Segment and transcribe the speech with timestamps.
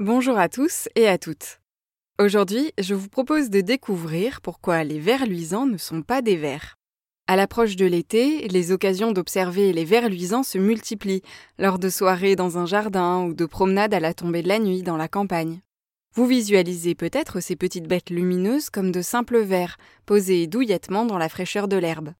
[0.00, 1.60] Bonjour à tous et à toutes.
[2.20, 6.76] Aujourd'hui, je vous propose de découvrir pourquoi les vers luisants ne sont pas des vers.
[7.26, 11.24] À l'approche de l'été, les occasions d'observer les vers luisants se multiplient
[11.58, 14.84] lors de soirées dans un jardin ou de promenades à la tombée de la nuit
[14.84, 15.62] dans la campagne.
[16.14, 21.28] Vous visualisez peut-être ces petites bêtes lumineuses comme de simples vers posés douillettement dans la
[21.28, 22.12] fraîcheur de l'herbe.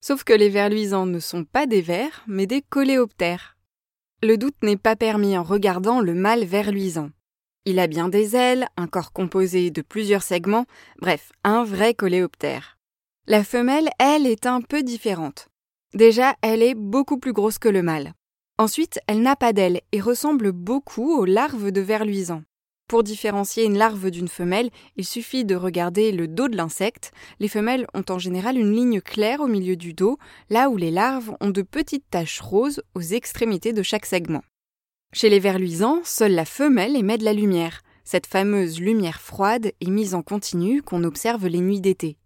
[0.00, 3.56] Sauf que les vers luisants ne sont pas des vers, mais des coléoptères.
[4.22, 7.10] Le doute n'est pas permis en regardant le mâle ver luisant.
[7.66, 10.66] Il a bien des ailes, un corps composé de plusieurs segments,
[11.00, 12.76] bref, un vrai coléoptère.
[13.26, 15.48] La femelle, elle, est un peu différente.
[15.94, 18.12] Déjà, elle est beaucoup plus grosse que le mâle.
[18.58, 22.42] Ensuite, elle n'a pas d'ailes et ressemble beaucoup aux larves de vers luisant.
[22.86, 27.12] Pour différencier une larve d'une femelle, il suffit de regarder le dos de l'insecte.
[27.40, 30.18] Les femelles ont en général une ligne claire au milieu du dos,
[30.50, 34.42] là où les larves ont de petites taches roses aux extrémités de chaque segment.
[35.14, 39.70] Chez les vers luisants, seule la femelle émet de la lumière, cette fameuse lumière froide
[39.80, 42.16] et mise en continu qu'on observe les nuits d'été.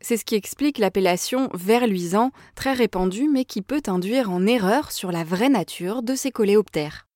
[0.00, 4.92] C'est ce qui explique l'appellation ver luisant, très répandue mais qui peut induire en erreur
[4.92, 7.08] sur la vraie nature de ces coléoptères.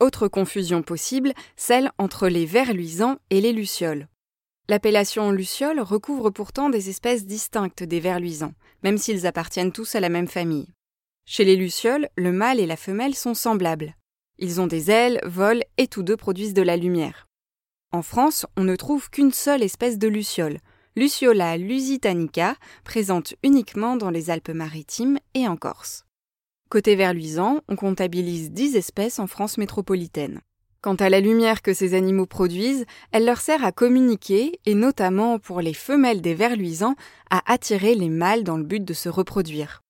[0.00, 4.08] Autre confusion possible, celle entre les vers luisants et les lucioles.
[4.68, 10.00] L'appellation luciole recouvre pourtant des espèces distinctes des vers luisants, même s'ils appartiennent tous à
[10.00, 10.72] la même famille.
[11.24, 13.94] Chez les lucioles, le mâle et la femelle sont semblables.
[14.42, 17.28] Ils ont des ailes, volent et tous deux produisent de la lumière.
[17.92, 20.58] En France, on ne trouve qu'une seule espèce de luciole,
[20.96, 26.06] Luciola lusitanica, présente uniquement dans les Alpes-Maritimes et en Corse.
[26.70, 30.40] Côté verluisant, on comptabilise 10 espèces en France métropolitaine.
[30.80, 35.38] Quant à la lumière que ces animaux produisent, elle leur sert à communiquer et notamment
[35.38, 36.94] pour les femelles des verluisants
[37.28, 39.82] à attirer les mâles dans le but de se reproduire.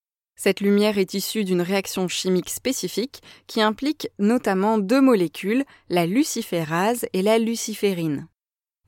[0.43, 7.05] Cette lumière est issue d'une réaction chimique spécifique qui implique notamment deux molécules, la luciférase
[7.13, 8.27] et la luciférine.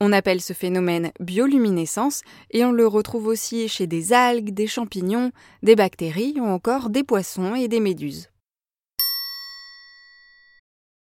[0.01, 5.31] On appelle ce phénomène bioluminescence et on le retrouve aussi chez des algues, des champignons,
[5.63, 8.32] des bactéries ou encore des poissons et des méduses.